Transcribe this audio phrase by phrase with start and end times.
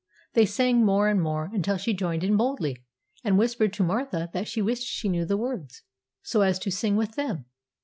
[0.33, 2.83] They sang more and more, until she joined in boldly,
[3.23, 5.83] and whispered to Martha that she wished she knew the words,
[6.23, 7.45] so as to sing with them.